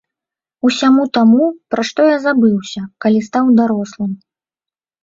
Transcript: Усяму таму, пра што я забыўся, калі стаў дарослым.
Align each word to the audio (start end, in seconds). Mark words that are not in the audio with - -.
Усяму 0.69 1.03
таму, 1.17 1.51
пра 1.75 1.81
што 1.91 2.09
я 2.09 2.17
забыўся, 2.25 2.81
калі 3.07 3.19
стаў 3.31 3.45
дарослым. 3.63 4.11